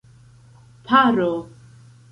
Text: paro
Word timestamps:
paro 0.87 1.31